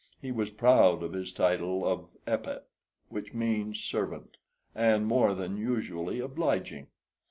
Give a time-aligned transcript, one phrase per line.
[0.19, 2.63] He was proud of his title of "Epet,"
[3.09, 4.37] which means servant,
[4.73, 6.87] and more than usually obliging.